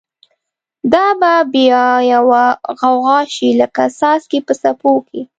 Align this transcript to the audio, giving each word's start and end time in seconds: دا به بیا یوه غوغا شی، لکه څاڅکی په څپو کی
دا 0.93 1.05
به 1.19 1.33
بیا 1.53 1.85
یوه 2.13 2.43
غوغا 2.79 3.19
شی، 3.33 3.49
لکه 3.59 3.83
څاڅکی 3.99 4.39
په 4.47 4.53
څپو 4.61 4.93
کی 5.07 5.21